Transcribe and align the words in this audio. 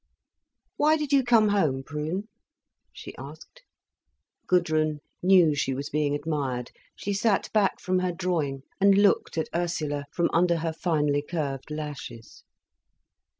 "Why 0.77 0.97
did 0.97 1.13
you 1.13 1.23
come 1.23 1.49
home, 1.49 1.83
Prune?" 1.83 2.23
she 2.91 3.15
asked. 3.17 3.61
Gudrun 4.47 4.97
knew 5.21 5.53
she 5.53 5.75
was 5.75 5.91
being 5.91 6.15
admired. 6.15 6.71
She 6.95 7.13
sat 7.13 7.53
back 7.53 7.79
from 7.79 7.99
her 7.99 8.11
drawing 8.11 8.63
and 8.79 8.97
looked 8.97 9.37
at 9.37 9.49
Ursula, 9.53 10.05
from 10.11 10.31
under 10.33 10.57
her 10.57 10.73
finely 10.73 11.21
curved 11.21 11.69
lashes. 11.69 12.41